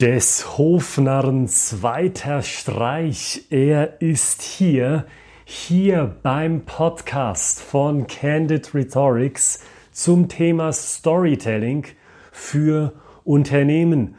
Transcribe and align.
Des 0.00 0.56
Hofnarren 0.56 1.46
zweiter 1.46 2.40
Streich, 2.40 3.44
er 3.50 4.00
ist 4.00 4.40
hier, 4.40 5.04
hier 5.44 6.16
beim 6.22 6.62
Podcast 6.64 7.60
von 7.60 8.06
Candid 8.06 8.74
Rhetorics 8.74 9.62
zum 9.92 10.28
Thema 10.28 10.72
Storytelling 10.72 11.84
für 12.32 12.94
Unternehmen. 13.24 14.14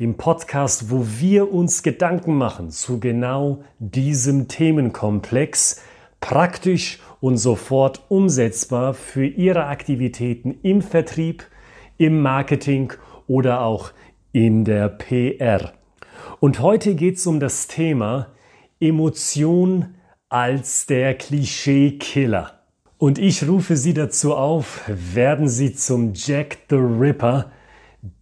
Dem 0.00 0.16
Podcast, 0.16 0.90
wo 0.90 1.06
wir 1.20 1.52
uns 1.52 1.84
Gedanken 1.84 2.34
machen 2.34 2.72
zu 2.72 2.98
genau 2.98 3.62
diesem 3.78 4.48
Themenkomplex, 4.48 5.80
praktisch 6.18 6.98
und 7.20 7.36
sofort 7.36 8.02
umsetzbar 8.08 8.94
für 8.94 9.26
Ihre 9.26 9.66
Aktivitäten 9.66 10.58
im 10.64 10.82
Vertrieb, 10.82 11.44
im 11.98 12.20
Marketing 12.20 12.92
oder 13.28 13.60
auch 13.60 13.92
in 14.32 14.64
der 14.64 14.88
PR. 14.88 15.72
Und 16.38 16.60
heute 16.60 16.94
geht 16.94 17.16
es 17.16 17.26
um 17.26 17.40
das 17.40 17.66
Thema 17.66 18.28
Emotion 18.80 19.94
als 20.28 20.86
der 20.86 21.14
Klischee-Killer. 21.14 22.60
Und 22.98 23.18
ich 23.18 23.48
rufe 23.48 23.76
Sie 23.76 23.94
dazu 23.94 24.34
auf, 24.34 24.82
werden 24.86 25.48
Sie 25.48 25.74
zum 25.74 26.12
Jack 26.14 26.58
the 26.68 26.76
Ripper 26.76 27.50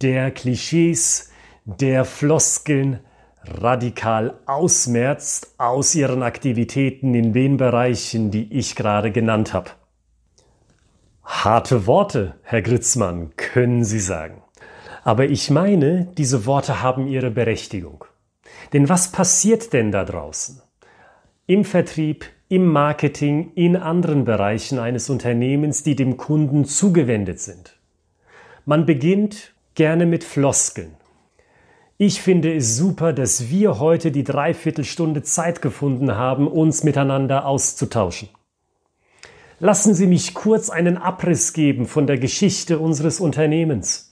der 0.01 0.31
Klischees, 0.31 1.31
der 1.65 2.05
Floskeln 2.05 2.99
radikal 3.43 4.39
ausmerzt 4.45 5.53
aus 5.57 5.95
Ihren 5.95 6.23
Aktivitäten 6.23 7.13
in 7.13 7.33
den 7.33 7.57
Bereichen, 7.57 8.31
die 8.31 8.51
ich 8.51 8.75
gerade 8.75 9.11
genannt 9.11 9.53
habe. 9.53 9.71
Harte 11.23 11.85
Worte, 11.85 12.35
Herr 12.41 12.61
Gritzmann, 12.61 13.35
können 13.35 13.83
Sie 13.83 13.99
sagen. 13.99 14.41
Aber 15.03 15.25
ich 15.25 15.49
meine, 15.49 16.07
diese 16.17 16.45
Worte 16.45 16.81
haben 16.81 17.07
ihre 17.07 17.31
Berechtigung. 17.31 18.05
Denn 18.73 18.89
was 18.89 19.11
passiert 19.11 19.73
denn 19.73 19.91
da 19.91 20.03
draußen? 20.03 20.61
Im 21.47 21.65
Vertrieb, 21.65 22.25
im 22.49 22.67
Marketing, 22.67 23.51
in 23.55 23.75
anderen 23.75 24.25
Bereichen 24.25 24.79
eines 24.79 25.09
Unternehmens, 25.09 25.83
die 25.83 25.95
dem 25.95 26.17
Kunden 26.17 26.65
zugewendet 26.65 27.39
sind. 27.39 27.77
Man 28.65 28.85
beginnt 28.85 29.53
gerne 29.75 30.05
mit 30.05 30.23
Floskeln. 30.23 30.95
Ich 31.97 32.21
finde 32.21 32.55
es 32.55 32.77
super, 32.77 33.13
dass 33.13 33.49
wir 33.49 33.79
heute 33.79 34.11
die 34.11 34.23
Dreiviertelstunde 34.23 35.21
Zeit 35.21 35.61
gefunden 35.61 36.15
haben, 36.15 36.47
uns 36.47 36.83
miteinander 36.83 37.45
auszutauschen. 37.45 38.29
Lassen 39.59 39.93
Sie 39.93 40.07
mich 40.07 40.33
kurz 40.33 40.69
einen 40.69 40.97
Abriss 40.97 41.51
geben 41.51 41.85
von 41.85 42.07
der 42.07 42.17
Geschichte 42.17 42.79
unseres 42.79 43.19
Unternehmens. 43.19 44.08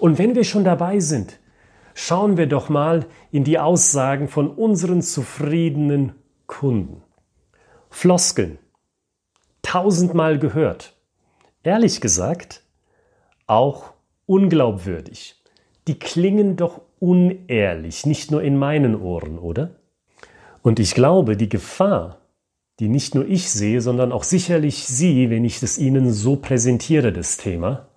Und 0.00 0.18
wenn 0.18 0.34
wir 0.34 0.44
schon 0.44 0.64
dabei 0.64 0.98
sind, 0.98 1.38
schauen 1.94 2.38
wir 2.38 2.46
doch 2.46 2.70
mal 2.70 3.04
in 3.30 3.44
die 3.44 3.58
Aussagen 3.58 4.28
von 4.28 4.48
unseren 4.48 5.02
zufriedenen 5.02 6.14
Kunden. 6.46 7.02
Floskeln. 7.90 8.58
Tausendmal 9.60 10.38
gehört. 10.38 10.96
Ehrlich 11.62 12.00
gesagt, 12.00 12.62
auch 13.46 13.92
unglaubwürdig. 14.24 15.34
Die 15.86 15.98
klingen 15.98 16.56
doch 16.56 16.80
unehrlich, 16.98 18.06
nicht 18.06 18.30
nur 18.30 18.42
in 18.42 18.56
meinen 18.56 18.98
Ohren, 18.98 19.38
oder? 19.38 19.76
Und 20.62 20.80
ich 20.80 20.94
glaube, 20.94 21.36
die 21.36 21.48
Gefahr, 21.50 22.18
die 22.78 22.88
nicht 22.88 23.14
nur 23.14 23.26
ich 23.26 23.50
sehe, 23.50 23.82
sondern 23.82 24.12
auch 24.12 24.22
sicherlich 24.22 24.86
Sie, 24.86 25.28
wenn 25.28 25.44
ich 25.44 25.62
es 25.62 25.78
Ihnen 25.78 26.10
so 26.10 26.36
präsentiere, 26.36 27.12
das 27.12 27.36
Thema, 27.36 27.88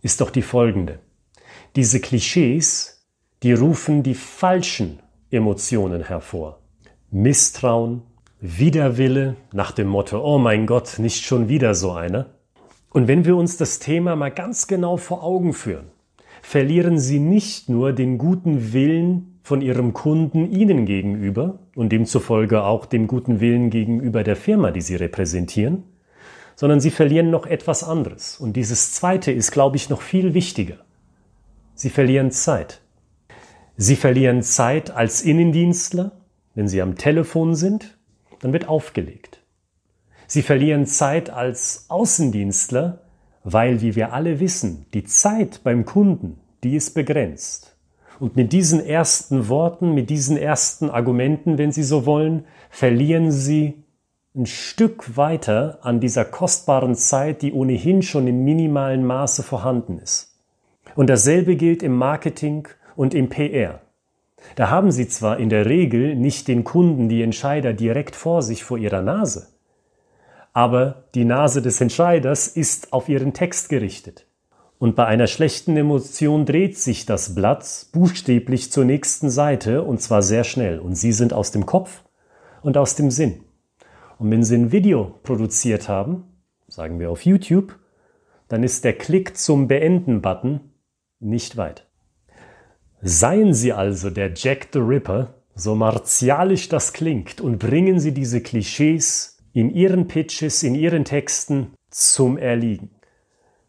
ist 0.00 0.22
doch 0.22 0.30
die 0.30 0.42
folgende. 0.42 1.00
Diese 1.76 1.98
Klischees, 1.98 3.04
die 3.42 3.52
rufen 3.52 4.04
die 4.04 4.14
falschen 4.14 5.00
Emotionen 5.32 6.04
hervor. 6.04 6.60
Misstrauen, 7.10 8.02
Widerwille 8.40 9.34
nach 9.52 9.72
dem 9.72 9.88
Motto, 9.88 10.22
oh 10.22 10.38
mein 10.38 10.66
Gott, 10.66 11.00
nicht 11.00 11.24
schon 11.24 11.48
wieder 11.48 11.74
so 11.74 11.90
einer. 11.90 12.26
Und 12.90 13.08
wenn 13.08 13.24
wir 13.24 13.34
uns 13.36 13.56
das 13.56 13.80
Thema 13.80 14.14
mal 14.14 14.30
ganz 14.30 14.68
genau 14.68 14.96
vor 14.96 15.24
Augen 15.24 15.52
führen, 15.52 15.86
verlieren 16.42 17.00
Sie 17.00 17.18
nicht 17.18 17.68
nur 17.68 17.92
den 17.92 18.18
guten 18.18 18.72
Willen 18.72 19.40
von 19.42 19.60
Ihrem 19.60 19.94
Kunden 19.94 20.52
Ihnen 20.52 20.86
gegenüber 20.86 21.58
und 21.74 21.90
demzufolge 21.90 22.62
auch 22.62 22.86
dem 22.86 23.08
guten 23.08 23.40
Willen 23.40 23.70
gegenüber 23.70 24.22
der 24.22 24.36
Firma, 24.36 24.70
die 24.70 24.80
Sie 24.80 24.94
repräsentieren, 24.94 25.82
sondern 26.54 26.78
Sie 26.78 26.92
verlieren 26.92 27.30
noch 27.30 27.46
etwas 27.46 27.82
anderes. 27.82 28.38
Und 28.38 28.54
dieses 28.54 28.92
Zweite 28.92 29.32
ist, 29.32 29.50
glaube 29.50 29.74
ich, 29.76 29.90
noch 29.90 30.02
viel 30.02 30.34
wichtiger. 30.34 30.83
Sie 31.74 31.90
verlieren 31.90 32.30
Zeit. 32.30 32.80
Sie 33.76 33.96
verlieren 33.96 34.42
Zeit 34.42 34.92
als 34.92 35.22
Innendienstler, 35.22 36.12
wenn 36.54 36.68
Sie 36.68 36.80
am 36.80 36.96
Telefon 36.96 37.56
sind, 37.56 37.98
dann 38.40 38.52
wird 38.52 38.68
aufgelegt. 38.68 39.42
Sie 40.28 40.42
verlieren 40.42 40.86
Zeit 40.86 41.30
als 41.30 41.86
Außendienstler, 41.88 43.00
weil, 43.42 43.80
wie 43.80 43.96
wir 43.96 44.12
alle 44.12 44.38
wissen, 44.38 44.86
die 44.94 45.04
Zeit 45.04 45.62
beim 45.64 45.84
Kunden, 45.84 46.38
die 46.62 46.76
ist 46.76 46.92
begrenzt. 46.94 47.76
Und 48.20 48.36
mit 48.36 48.52
diesen 48.52 48.78
ersten 48.78 49.48
Worten, 49.48 49.92
mit 49.92 50.08
diesen 50.08 50.36
ersten 50.36 50.88
Argumenten, 50.88 51.58
wenn 51.58 51.72
Sie 51.72 51.82
so 51.82 52.06
wollen, 52.06 52.44
verlieren 52.70 53.32
Sie 53.32 53.84
ein 54.36 54.46
Stück 54.46 55.16
weiter 55.16 55.80
an 55.82 55.98
dieser 56.00 56.24
kostbaren 56.24 56.94
Zeit, 56.94 57.42
die 57.42 57.52
ohnehin 57.52 58.02
schon 58.02 58.28
in 58.28 58.44
minimalen 58.44 59.04
Maße 59.04 59.42
vorhanden 59.42 59.98
ist. 59.98 60.33
Und 60.94 61.08
dasselbe 61.10 61.56
gilt 61.56 61.82
im 61.82 61.96
Marketing 61.96 62.68
und 62.96 63.14
im 63.14 63.28
PR. 63.28 63.80
Da 64.56 64.70
haben 64.70 64.92
Sie 64.92 65.08
zwar 65.08 65.38
in 65.38 65.48
der 65.48 65.66
Regel 65.66 66.14
nicht 66.14 66.48
den 66.48 66.64
Kunden, 66.64 67.08
die 67.08 67.22
Entscheider 67.22 67.72
direkt 67.72 68.14
vor 68.14 68.42
sich 68.42 68.62
vor 68.62 68.78
Ihrer 68.78 69.02
Nase, 69.02 69.48
aber 70.52 71.04
die 71.14 71.24
Nase 71.24 71.62
des 71.62 71.80
Entscheiders 71.80 72.46
ist 72.46 72.92
auf 72.92 73.08
Ihren 73.08 73.32
Text 73.32 73.68
gerichtet. 73.68 74.26
Und 74.78 74.96
bei 74.96 75.06
einer 75.06 75.26
schlechten 75.26 75.76
Emotion 75.76 76.44
dreht 76.46 76.78
sich 76.78 77.06
das 77.06 77.34
Blatt 77.34 77.86
buchstäblich 77.92 78.70
zur 78.70 78.84
nächsten 78.84 79.30
Seite 79.30 79.82
und 79.82 80.00
zwar 80.00 80.22
sehr 80.22 80.44
schnell. 80.44 80.78
Und 80.78 80.94
Sie 80.94 81.12
sind 81.12 81.32
aus 81.32 81.52
dem 81.52 81.64
Kopf 81.64 82.04
und 82.62 82.76
aus 82.76 82.94
dem 82.94 83.10
Sinn. 83.10 83.40
Und 84.18 84.30
wenn 84.30 84.42
Sie 84.42 84.56
ein 84.56 84.72
Video 84.72 85.18
produziert 85.22 85.88
haben, 85.88 86.24
sagen 86.68 87.00
wir 87.00 87.10
auf 87.10 87.24
YouTube, 87.24 87.78
dann 88.48 88.62
ist 88.62 88.84
der 88.84 88.92
Klick 88.92 89.36
zum 89.36 89.68
Beenden-Button 89.68 90.60
nicht 91.24 91.56
weit. 91.56 91.86
Seien 93.02 93.52
Sie 93.52 93.72
also 93.72 94.10
der 94.10 94.32
Jack 94.34 94.68
the 94.72 94.78
Ripper, 94.78 95.34
so 95.54 95.74
martialisch 95.74 96.68
das 96.68 96.92
klingt, 96.92 97.40
und 97.40 97.58
bringen 97.58 98.00
Sie 98.00 98.12
diese 98.12 98.40
Klischees 98.40 99.38
in 99.52 99.70
Ihren 99.70 100.08
Pitches, 100.08 100.62
in 100.62 100.74
Ihren 100.74 101.04
Texten 101.04 101.74
zum 101.90 102.38
Erliegen. 102.38 102.90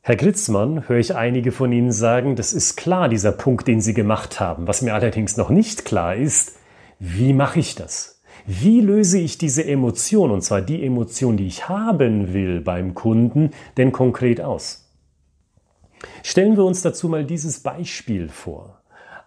Herr 0.02 0.16
Gritzmann, 0.16 0.88
höre 0.88 1.00
ich 1.00 1.16
einige 1.16 1.52
von 1.52 1.72
Ihnen 1.72 1.92
sagen, 1.92 2.36
das 2.36 2.54
ist 2.54 2.76
klar, 2.76 3.10
dieser 3.10 3.32
Punkt, 3.32 3.68
den 3.68 3.82
Sie 3.82 3.94
gemacht 3.94 4.40
haben. 4.40 4.68
Was 4.68 4.82
mir 4.82 4.94
allerdings 4.94 5.36
noch 5.36 5.50
nicht 5.50 5.84
klar 5.84 6.16
ist, 6.16 6.58
wie 7.00 7.34
mache 7.34 7.60
ich 7.60 7.76
das? 7.76 8.22
Wie 8.46 8.82
löse 8.82 9.18
ich 9.18 9.40
diese 9.40 9.66
Emotion, 9.66 10.30
und 10.30 10.44
zwar 10.44 10.62
die 10.62 10.86
Emotion, 10.86 11.38
die 11.38 11.48
ich 11.48 11.68
haben 11.68 12.34
will 12.34 12.62
beim 12.62 12.94
Kunden, 12.94 13.50
denn 13.78 13.92
konkret 13.92 14.42
aus? 14.42 14.84
Stellen 16.24 16.58
wir 16.58 16.66
uns 16.66 16.82
dazu 16.82 17.10
mal 17.10 17.26
dieses 17.26 17.60
Beispiel 17.60 18.30
vor. 18.30 18.82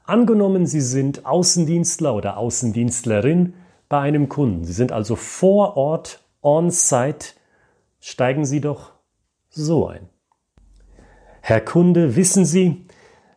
Angenommen, 0.05 0.67
Sie 0.67 0.81
sind 0.81 1.27
Außendienstler 1.27 2.15
oder 2.15 2.39
Außendienstlerin 2.39 3.55
bei 3.89 4.01
einem 4.01 4.29
Kunden. 4.29 4.65
Sie 4.65 4.73
sind 4.73 4.93
also 4.93 5.17
vor 5.17 5.77
Ort, 5.77 6.23
on-site. 6.43 7.35
Steigen 8.01 8.45
Sie 8.45 8.61
doch 8.61 8.93
so 9.49 9.89
ein. 9.89 10.09
Herr 11.41 11.61
Kunde, 11.61 12.17
wissen 12.17 12.45
Sie, 12.45 12.87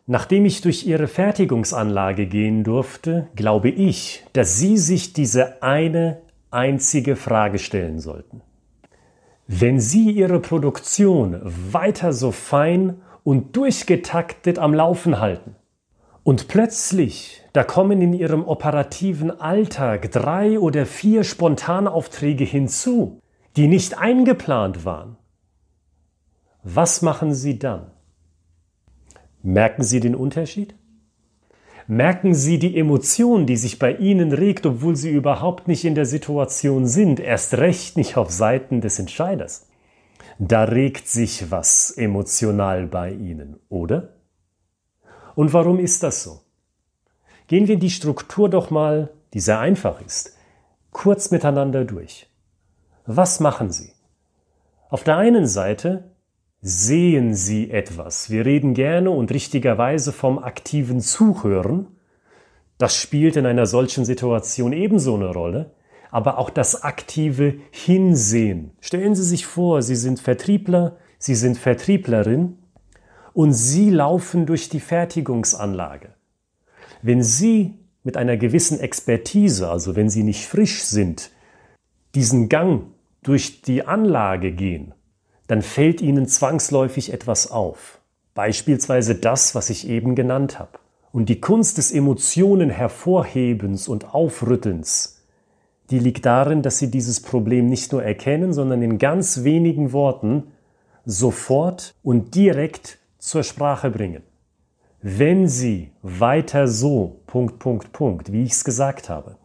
nachdem 0.06 0.44
ich 0.44 0.60
durch 0.60 0.86
Ihre 0.86 1.08
Fertigungsanlage 1.08 2.26
gehen 2.26 2.64
durfte, 2.64 3.28
glaube 3.34 3.70
ich, 3.70 4.24
dass 4.32 4.56
Sie 4.56 4.76
sich 4.76 5.12
diese 5.12 5.62
eine 5.62 6.20
einzige 6.50 7.16
Frage 7.16 7.58
stellen 7.58 8.00
sollten. 8.00 8.42
Wenn 9.46 9.80
Sie 9.80 10.10
Ihre 10.10 10.40
Produktion 10.40 11.40
weiter 11.42 12.12
so 12.12 12.30
fein 12.30 13.00
und 13.24 13.56
durchgetaktet 13.56 14.58
am 14.58 14.74
Laufen 14.74 15.20
halten. 15.20 15.56
Und 16.24 16.48
plötzlich, 16.48 17.42
da 17.52 17.64
kommen 17.64 18.00
in 18.00 18.12
ihrem 18.12 18.44
operativen 18.44 19.40
Alltag 19.40 20.12
drei 20.12 20.58
oder 20.58 20.86
vier 20.86 21.24
Spontanaufträge 21.24 22.44
hinzu, 22.44 23.20
die 23.56 23.66
nicht 23.66 23.98
eingeplant 23.98 24.84
waren. 24.84 25.16
Was 26.62 27.02
machen 27.02 27.34
Sie 27.34 27.58
dann? 27.58 27.90
Merken 29.42 29.82
Sie 29.82 29.98
den 29.98 30.14
Unterschied? 30.14 30.76
Merken 31.88 32.34
Sie 32.34 32.60
die 32.60 32.78
Emotion, 32.78 33.44
die 33.46 33.56
sich 33.56 33.80
bei 33.80 33.96
Ihnen 33.96 34.32
regt, 34.32 34.64
obwohl 34.64 34.94
Sie 34.94 35.10
überhaupt 35.10 35.66
nicht 35.66 35.84
in 35.84 35.96
der 35.96 36.06
Situation 36.06 36.86
sind, 36.86 37.18
erst 37.18 37.54
recht 37.54 37.96
nicht 37.96 38.16
auf 38.16 38.30
Seiten 38.30 38.80
des 38.80 39.00
Entscheiders? 39.00 39.66
Da 40.44 40.64
regt 40.64 41.06
sich 41.06 41.52
was 41.52 41.92
emotional 41.92 42.88
bei 42.88 43.12
Ihnen, 43.12 43.60
oder? 43.68 44.08
Und 45.36 45.52
warum 45.52 45.78
ist 45.78 46.02
das 46.02 46.24
so? 46.24 46.40
Gehen 47.46 47.68
wir 47.68 47.78
die 47.78 47.90
Struktur 47.90 48.50
doch 48.50 48.68
mal, 48.68 49.10
die 49.34 49.38
sehr 49.38 49.60
einfach 49.60 50.00
ist, 50.04 50.36
kurz 50.90 51.30
miteinander 51.30 51.84
durch. 51.84 52.26
Was 53.06 53.38
machen 53.38 53.70
Sie? 53.70 53.92
Auf 54.90 55.04
der 55.04 55.16
einen 55.16 55.46
Seite 55.46 56.10
sehen 56.60 57.36
Sie 57.36 57.70
etwas. 57.70 58.28
Wir 58.28 58.44
reden 58.44 58.74
gerne 58.74 59.12
und 59.12 59.30
richtigerweise 59.30 60.10
vom 60.10 60.40
aktiven 60.40 61.00
Zuhören. 61.00 61.86
Das 62.78 62.96
spielt 62.96 63.36
in 63.36 63.46
einer 63.46 63.66
solchen 63.66 64.04
Situation 64.04 64.72
ebenso 64.72 65.14
eine 65.14 65.32
Rolle. 65.32 65.70
Aber 66.12 66.38
auch 66.38 66.50
das 66.50 66.84
aktive 66.84 67.54
Hinsehen. 67.72 68.70
Stellen 68.80 69.16
Sie 69.16 69.24
sich 69.24 69.46
vor, 69.46 69.82
Sie 69.82 69.96
sind 69.96 70.20
Vertriebler, 70.20 70.98
Sie 71.18 71.34
sind 71.34 71.58
Vertrieblerin 71.58 72.58
und 73.32 73.54
Sie 73.54 73.90
laufen 73.90 74.46
durch 74.46 74.68
die 74.68 74.78
Fertigungsanlage. 74.78 76.10
Wenn 77.02 77.24
Sie 77.24 77.74
mit 78.04 78.16
einer 78.16 78.36
gewissen 78.36 78.78
Expertise, 78.78 79.68
also 79.68 79.96
wenn 79.96 80.10
Sie 80.10 80.22
nicht 80.22 80.46
frisch 80.46 80.82
sind, 80.82 81.30
diesen 82.14 82.48
Gang 82.48 82.84
durch 83.22 83.62
die 83.62 83.86
Anlage 83.86 84.52
gehen, 84.52 84.94
dann 85.46 85.62
fällt 85.62 86.00
Ihnen 86.00 86.28
zwangsläufig 86.28 87.12
etwas 87.12 87.50
auf. 87.50 88.00
Beispielsweise 88.34 89.14
das, 89.14 89.54
was 89.54 89.70
ich 89.70 89.88
eben 89.88 90.14
genannt 90.14 90.58
habe. 90.58 90.78
Und 91.12 91.28
die 91.28 91.40
Kunst 91.40 91.78
des 91.78 91.92
Emotionen 91.92 92.70
hervorhebens 92.70 93.88
und 93.88 94.14
Aufrüttelns, 94.14 95.21
die 95.92 95.98
liegt 95.98 96.26
darin, 96.26 96.62
dass 96.62 96.78
Sie 96.78 96.90
dieses 96.90 97.20
Problem 97.20 97.66
nicht 97.66 97.92
nur 97.92 98.02
erkennen, 98.02 98.52
sondern 98.52 98.82
in 98.82 98.98
ganz 98.98 99.44
wenigen 99.44 99.92
Worten 99.92 100.44
sofort 101.04 101.94
und 102.02 102.34
direkt 102.34 102.98
zur 103.18 103.42
Sprache 103.42 103.90
bringen. 103.90 104.22
Wenn 105.02 105.48
Sie 105.48 105.90
weiter 106.02 106.66
so, 106.66 107.20
Punkt, 107.26 107.58
Punkt, 107.58 107.92
Punkt, 107.92 108.32
wie 108.32 108.44
ich 108.44 108.52
es 108.52 108.64
gesagt 108.64 109.10
habe, 109.10 109.36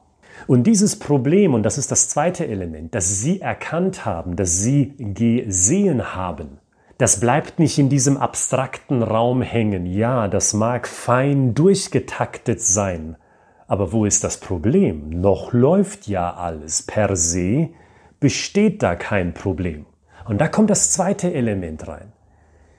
und 0.45 0.67
dieses 0.67 0.97
Problem, 0.99 1.53
und 1.53 1.63
das 1.63 1.77
ist 1.77 1.91
das 1.91 2.09
zweite 2.09 2.47
Element, 2.47 2.95
dass 2.95 3.19
Sie 3.19 3.41
erkannt 3.41 4.05
haben, 4.05 4.35
dass 4.35 4.59
Sie 4.59 4.93
gesehen 4.97 6.15
haben, 6.15 6.59
das 6.97 7.19
bleibt 7.19 7.59
nicht 7.59 7.77
in 7.77 7.89
diesem 7.89 8.17
abstrakten 8.17 9.03
Raum 9.03 9.41
hängen. 9.41 9.85
Ja, 9.85 10.27
das 10.27 10.53
mag 10.53 10.87
fein 10.87 11.53
durchgetaktet 11.53 12.61
sein. 12.61 13.17
Aber 13.67 13.91
wo 13.91 14.05
ist 14.05 14.23
das 14.23 14.39
Problem? 14.39 15.09
Noch 15.09 15.53
läuft 15.53 16.07
ja 16.07 16.33
alles. 16.33 16.83
Per 16.83 17.15
se 17.15 17.69
besteht 18.19 18.81
da 18.81 18.95
kein 18.95 19.33
Problem. 19.33 19.85
Und 20.25 20.39
da 20.39 20.47
kommt 20.47 20.69
das 20.69 20.91
zweite 20.91 21.33
Element 21.33 21.87
rein. 21.87 22.11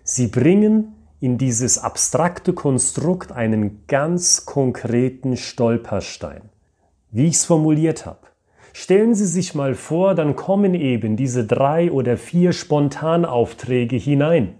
Sie 0.02 0.26
bringen 0.26 0.94
in 1.20 1.38
dieses 1.38 1.78
abstrakte 1.78 2.52
Konstrukt 2.52 3.32
einen 3.32 3.86
ganz 3.86 4.46
konkreten 4.46 5.36
Stolperstein 5.36 6.42
wie 7.10 7.26
ich 7.26 7.34
es 7.34 7.44
formuliert 7.44 8.06
habe. 8.06 8.18
Stellen 8.72 9.14
Sie 9.14 9.26
sich 9.26 9.54
mal 9.54 9.74
vor, 9.74 10.14
dann 10.14 10.36
kommen 10.36 10.74
eben 10.74 11.16
diese 11.16 11.44
drei 11.44 11.90
oder 11.90 12.16
vier 12.16 12.52
Spontanaufträge 12.52 13.96
hinein, 13.96 14.54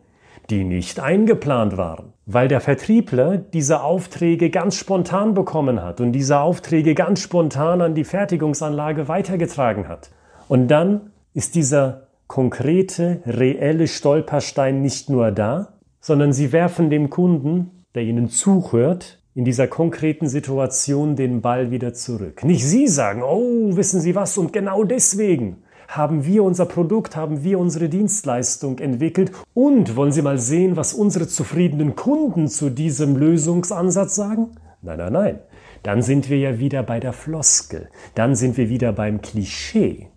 die 0.50 0.64
nicht 0.64 0.98
eingeplant 0.98 1.76
waren, 1.76 2.12
weil 2.24 2.48
der 2.48 2.60
Vertriebler 2.60 3.36
diese 3.36 3.82
Aufträge 3.82 4.50
ganz 4.50 4.76
spontan 4.76 5.34
bekommen 5.34 5.82
hat 5.82 6.00
und 6.00 6.12
diese 6.12 6.40
Aufträge 6.40 6.94
ganz 6.94 7.20
spontan 7.20 7.82
an 7.82 7.94
die 7.94 8.04
Fertigungsanlage 8.04 9.08
weitergetragen 9.08 9.88
hat. 9.88 10.10
Und 10.48 10.68
dann 10.68 11.10
ist 11.34 11.54
dieser 11.54 12.08
konkrete, 12.26 13.22
reelle 13.26 13.88
Stolperstein 13.88 14.80
nicht 14.80 15.10
nur 15.10 15.30
da, 15.32 15.74
sondern 16.00 16.32
Sie 16.32 16.52
werfen 16.52 16.90
dem 16.90 17.10
Kunden, 17.10 17.84
der 17.94 18.04
Ihnen 18.04 18.28
zuhört, 18.28 19.18
in 19.34 19.44
dieser 19.44 19.68
konkreten 19.68 20.28
Situation 20.28 21.14
den 21.14 21.42
Ball 21.42 21.70
wieder 21.70 21.94
zurück. 21.94 22.42
Nicht 22.44 22.66
Sie 22.66 22.88
sagen, 22.88 23.22
oh, 23.22 23.76
wissen 23.76 24.00
Sie 24.00 24.14
was, 24.14 24.36
und 24.38 24.52
genau 24.52 24.84
deswegen 24.84 25.62
haben 25.88 26.26
wir 26.26 26.44
unser 26.44 26.66
Produkt, 26.66 27.16
haben 27.16 27.42
wir 27.42 27.58
unsere 27.58 27.88
Dienstleistung 27.88 28.78
entwickelt 28.78 29.32
und 29.54 29.96
wollen 29.96 30.12
Sie 30.12 30.22
mal 30.22 30.38
sehen, 30.38 30.76
was 30.76 30.92
unsere 30.92 31.26
zufriedenen 31.26 31.96
Kunden 31.96 32.48
zu 32.48 32.70
diesem 32.70 33.16
Lösungsansatz 33.16 34.14
sagen? 34.14 34.52
Nein, 34.82 34.98
nein, 34.98 35.12
nein. 35.12 35.38
Dann 35.82 36.02
sind 36.02 36.28
wir 36.28 36.38
ja 36.38 36.58
wieder 36.58 36.82
bei 36.82 37.00
der 37.00 37.14
Floskel. 37.14 37.88
Dann 38.14 38.34
sind 38.34 38.56
wir 38.58 38.68
wieder 38.68 38.92
beim 38.92 39.22
Klischee. 39.22 40.08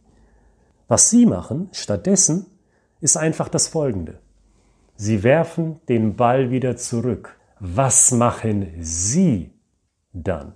Was 0.88 1.10
Sie 1.10 1.26
machen 1.26 1.70
stattdessen 1.72 2.48
ist 3.00 3.16
einfach 3.16 3.48
das 3.48 3.70
Folgende. 3.70 4.20
Sie 4.96 5.24
werfen 5.24 5.80
den 5.88 6.16
Ball 6.16 6.52
wieder 6.52 6.76
zurück. 6.76 7.40
Was 7.60 8.12
machen 8.12 8.68
Sie 8.80 9.54
dann? 10.14 10.54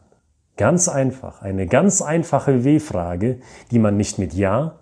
Ganz 0.57 0.87
einfach, 0.87 1.41
eine 1.41 1.67
ganz 1.67 2.01
einfache 2.01 2.63
W-Frage, 2.63 3.39
die 3.71 3.79
man 3.79 3.97
nicht 3.97 4.19
mit 4.19 4.33
Ja 4.33 4.79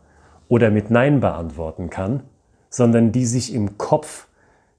oder 0.54 0.70
mit 0.70 0.92
Nein 0.92 1.20
beantworten 1.20 1.90
kann, 1.90 2.22
sondern 2.70 3.12
die 3.12 3.26
sich 3.26 3.56
im 3.56 3.80
Kopf 3.80 4.28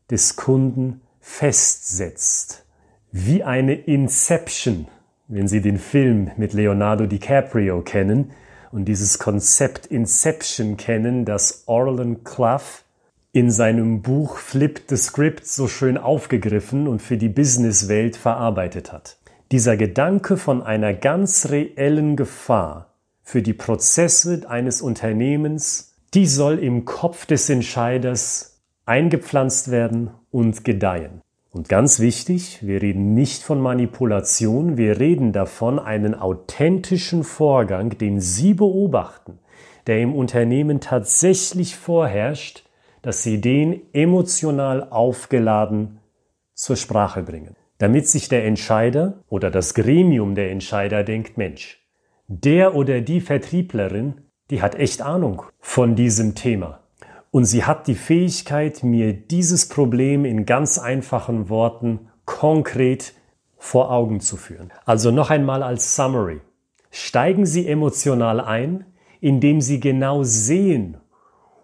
des 0.09 0.37
Kunden 0.37 1.01
festsetzt. 1.19 2.65
Wie 3.11 3.43
eine 3.43 3.75
Inception, 3.75 4.87
wenn 5.27 5.49
Sie 5.49 5.61
den 5.61 5.79
Film 5.79 6.31
mit 6.37 6.53
Leonardo 6.53 7.07
DiCaprio 7.07 7.81
kennen 7.81 8.31
und 8.71 8.85
dieses 8.85 9.19
Konzept 9.19 9.87
Inception 9.87 10.77
kennen, 10.77 11.25
das 11.25 11.65
Orlan 11.67 12.23
Clough 12.23 12.85
in 13.33 13.51
seinem 13.51 14.01
Buch 14.01 14.37
Flip 14.37 14.81
the 14.89 14.97
Script 14.97 15.45
so 15.45 15.67
schön 15.67 15.99
aufgegriffen 15.99 16.87
und 16.87 17.03
für 17.03 17.17
die 17.17 17.29
Businesswelt 17.29 18.17
verarbeitet 18.17 18.93
hat. 18.93 19.17
Dieser 19.51 19.77
Gedanke 19.77 20.37
von 20.37 20.63
einer 20.63 20.95
ganz 20.95 21.51
reellen 21.51 22.15
Gefahr 22.15 22.94
für 23.25 23.43
die 23.43 23.55
Prozesse 23.55 24.43
eines 24.49 24.83
Unternehmens, 24.83 25.97
die 26.13 26.27
soll 26.27 26.61
im 26.61 26.85
Kopf 26.85 27.27
des 27.27 27.51
Entscheiders 27.51 28.63
eingepflanzt 28.87 29.71
werden 29.71 30.11
und 30.31 30.63
gedeihen. 30.65 31.23
Und 31.51 31.69
ganz 31.69 32.01
wichtig, 32.01 32.59
wir 32.63 32.83
reden 32.83 33.15
nicht 33.15 33.43
von 33.43 33.61
Manipulation, 33.61 34.77
wir 34.77 35.01
reden 35.01 35.33
davon, 35.33 35.79
einen 35.79 36.15
authentischen 36.15 37.25
Vorgang, 37.25 37.97
den 37.97 38.21
Sie 38.21 38.55
beobachten, 38.55 39.39
der 39.87 40.01
im 40.01 40.15
Unternehmen 40.15 40.81
tatsächlich 40.81 41.77
vorherrscht, 41.77 42.65
dass 43.03 43.23
sie 43.23 43.41
den 43.41 43.83
emotional 43.93 44.89
aufgeladen 44.91 46.01
zur 46.55 46.77
Sprache 46.77 47.23
bringen, 47.23 47.55
damit 47.79 48.09
sich 48.09 48.29
der 48.29 48.47
Entscheider 48.47 49.23
oder 49.29 49.51
das 49.51 49.75
Gremium 49.75 50.35
der 50.35 50.51
Entscheider 50.51 51.05
denkt, 51.05 51.37
Mensch, 51.37 51.84
der 52.27 52.75
oder 52.75 53.01
die 53.01 53.21
Vertrieblerin, 53.21 54.23
die 54.51 54.63
hat 54.63 54.75
echt 54.75 55.03
Ahnung 55.03 55.43
von 55.61 55.95
diesem 55.95 56.35
Thema. 56.35 56.81
Und 57.31 57.45
sie 57.45 57.65
hat 57.65 57.87
die 57.87 57.95
Fähigkeit, 57.95 58.83
mir 58.83 59.13
dieses 59.13 59.69
Problem 59.69 60.25
in 60.25 60.47
ganz 60.47 60.79
einfachen 60.79 61.49
Worten 61.49 62.09
konkret 62.25 63.15
vor 63.57 63.91
Augen 63.91 64.21
zu 64.21 64.37
führen. 64.37 64.73
Also 64.85 65.11
noch 65.11 65.31
einmal 65.31 65.63
als 65.63 65.97
Summary. 65.97 66.41
Steigen 66.91 67.45
Sie 67.45 67.67
emotional 67.67 68.41
ein, 68.41 68.85
indem 69.21 69.61
Sie 69.61 69.81
genau 69.81 70.23
sehen, 70.23 70.99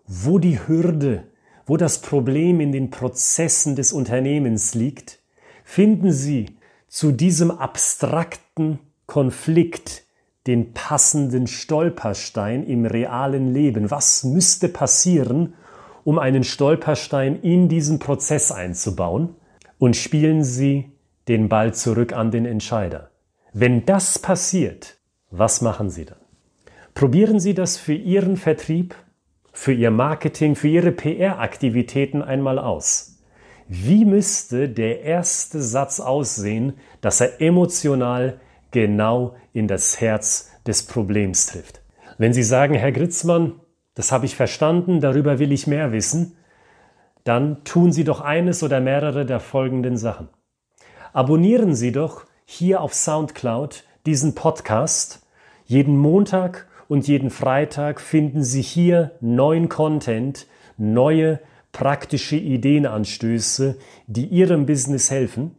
wo 0.07 0.39
die 0.39 0.59
Hürde 0.67 1.31
wo 1.71 1.77
das 1.77 2.01
Problem 2.01 2.59
in 2.59 2.73
den 2.73 2.91
Prozessen 2.91 3.77
des 3.77 3.93
Unternehmens 3.93 4.75
liegt, 4.75 5.21
finden 5.63 6.11
Sie 6.11 6.57
zu 6.89 7.13
diesem 7.13 7.53
abstrakten 7.53 8.81
Konflikt 9.07 10.03
den 10.51 10.73
passenden 10.73 11.47
Stolperstein 11.47 12.67
im 12.67 12.85
realen 12.85 13.55
Leben. 13.55 13.93
Was 13.93 14.25
müsste 14.25 14.69
passieren, 14.69 15.55
um 16.03 16.19
einen 16.19 16.43
Stolperstein 16.43 17.41
in 17.41 17.69
diesen 17.69 18.01
Prozess 18.01 18.51
einzubauen? 18.51 19.37
Und 19.79 19.95
spielen 19.95 20.43
Sie 20.43 20.91
den 21.29 21.49
Ball 21.49 21.73
zurück 21.73 22.13
an 22.13 22.33
den 22.33 22.47
Entscheider. 22.47 23.11
Wenn 23.53 23.87
das 23.87 24.19
passiert, 24.19 24.99
was 25.31 25.61
machen 25.61 25.89
Sie 25.89 26.05
dann? 26.05 26.19
Probieren 26.95 27.39
Sie 27.39 27.55
das 27.55 27.77
für 27.77 27.95
Ihren 27.95 28.37
Vertrieb 28.37 28.97
für 29.53 29.73
Ihr 29.73 29.91
Marketing, 29.91 30.57
für 30.57 30.69
Ihre 30.69 30.93
PR-Aktivitäten 30.93 32.23
einmal 32.23 32.59
aus. 32.59 33.19
Wie 33.69 34.05
müsste 34.05 34.69
der 34.69 35.03
erste 35.03 35.63
Satz 35.63 36.01
aussehen, 36.01 36.75
dass 37.01 37.21
er 37.21 37.41
emotional 37.41 38.41
genau 38.71 39.35
in 39.53 39.69
das 39.69 40.01
Herz 40.01 40.51
des 40.67 40.85
Problems 40.85 41.47
trifft? 41.47 41.83
Wenn 42.19 42.33
Sie 42.33 42.43
sagen, 42.43 42.75
Herr 42.75 42.93
Gritzmann, 42.93 43.61
das 43.95 44.13
habe 44.13 44.27
ich 44.27 44.37
verstanden, 44.37 45.01
darüber 45.01 45.39
will 45.39 45.53
ich 45.53 45.67
mehr 45.67 45.93
wissen, 45.93 46.37
dann 47.25 47.65
tun 47.65 47.93
Sie 47.93 48.05
doch 48.05 48.21
eines 48.21 48.63
oder 48.63 48.81
mehrere 48.81 49.27
der 49.27 49.41
folgenden 49.41 49.97
Sachen. 49.97 50.29
Abonnieren 51.13 51.75
Sie 51.75 51.93
doch 51.93 52.27
hier 52.45 52.81
auf 52.81 52.95
SoundCloud 52.95 53.85
diesen 54.07 54.35
Podcast 54.35 55.27
jeden 55.65 55.97
Montag 55.97 56.67
und 56.89 57.07
jeden 57.07 57.31
Freitag 57.31 58.01
finden 58.01 58.43
Sie 58.43 58.63
hier 58.63 59.13
neuen 59.21 59.69
Content, 59.69 60.49
neue 60.77 61.39
praktische 61.71 62.37
Ideenanstöße, 62.37 63.77
die 64.09 64.27
Ihrem 64.27 64.67
Business 64.67 65.11
helfen. 65.11 65.55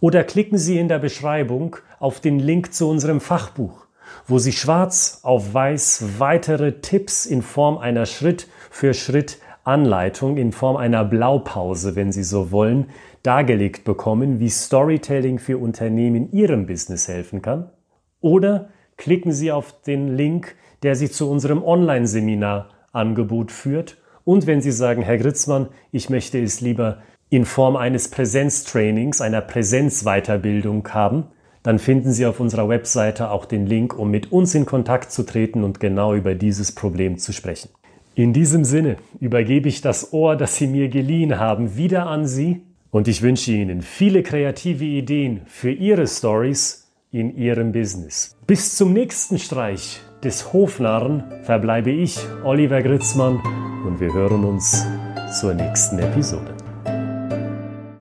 Oder 0.00 0.24
klicken 0.24 0.56
Sie 0.56 0.78
in 0.78 0.88
der 0.88 0.98
Beschreibung 0.98 1.76
auf 1.98 2.20
den 2.20 2.38
Link 2.38 2.72
zu 2.72 2.88
unserem 2.88 3.20
Fachbuch, 3.20 3.86
wo 4.26 4.38
Sie 4.38 4.52
schwarz 4.52 5.20
auf 5.22 5.52
weiß 5.52 6.18
weitere 6.18 6.80
Tipps 6.80 7.26
in 7.26 7.42
Form 7.42 7.76
einer 7.76 8.06
Schritt 8.06 8.48
für 8.70 8.94
Schritt 8.94 9.38
Anleitung 9.62 10.38
in 10.38 10.52
Form 10.52 10.76
einer 10.76 11.04
Blaupause, 11.04 11.96
wenn 11.96 12.12
Sie 12.12 12.22
so 12.22 12.50
wollen, 12.50 12.86
dargelegt 13.22 13.84
bekommen, 13.84 14.40
wie 14.40 14.48
Storytelling 14.48 15.38
für 15.38 15.58
Unternehmen 15.58 16.32
Ihrem 16.32 16.66
Business 16.66 17.06
helfen 17.06 17.42
kann. 17.42 17.70
Oder 18.20 18.70
klicken 18.96 19.32
Sie 19.32 19.52
auf 19.52 19.82
den 19.82 20.16
Link, 20.16 20.56
der 20.82 20.94
Sie 20.94 21.10
zu 21.10 21.30
unserem 21.30 21.62
Online-Seminar-Angebot 21.62 23.52
führt. 23.52 23.98
Und 24.24 24.46
wenn 24.46 24.62
Sie 24.62 24.72
sagen, 24.72 25.02
Herr 25.02 25.18
Gritzmann, 25.18 25.68
ich 25.92 26.08
möchte 26.08 26.42
es 26.42 26.62
lieber 26.62 27.02
in 27.30 27.44
Form 27.44 27.76
eines 27.76 28.08
Präsenztrainings, 28.08 29.20
einer 29.20 29.40
Präsenzweiterbildung 29.40 30.86
haben, 30.88 31.24
dann 31.62 31.78
finden 31.78 32.12
Sie 32.12 32.26
auf 32.26 32.40
unserer 32.40 32.68
Webseite 32.68 33.30
auch 33.30 33.44
den 33.44 33.66
Link, 33.66 33.96
um 33.98 34.10
mit 34.10 34.32
uns 34.32 34.54
in 34.54 34.66
Kontakt 34.66 35.12
zu 35.12 35.22
treten 35.22 35.62
und 35.62 35.78
genau 35.78 36.14
über 36.14 36.34
dieses 36.34 36.72
Problem 36.72 37.18
zu 37.18 37.32
sprechen. 37.32 37.70
In 38.14 38.32
diesem 38.32 38.64
Sinne 38.64 38.96
übergebe 39.20 39.68
ich 39.68 39.80
das 39.80 40.12
Ohr, 40.12 40.36
das 40.36 40.56
Sie 40.56 40.66
mir 40.66 40.88
geliehen 40.88 41.38
haben, 41.38 41.76
wieder 41.76 42.06
an 42.06 42.26
Sie 42.26 42.62
und 42.90 43.06
ich 43.08 43.22
wünsche 43.22 43.52
Ihnen 43.52 43.82
viele 43.82 44.22
kreative 44.22 44.84
Ideen 44.84 45.42
für 45.46 45.70
Ihre 45.70 46.06
Stories 46.06 46.90
in 47.12 47.36
Ihrem 47.36 47.72
Business. 47.72 48.36
Bis 48.46 48.74
zum 48.74 48.92
nächsten 48.92 49.38
Streich 49.38 50.00
des 50.24 50.52
Hofnarren 50.52 51.24
verbleibe 51.44 51.90
ich, 51.90 52.18
Oliver 52.44 52.82
Gritzmann, 52.82 53.40
und 53.86 54.00
wir 54.00 54.12
hören 54.12 54.44
uns 54.44 54.84
zur 55.40 55.54
nächsten 55.54 55.98
Episode. 55.98 56.59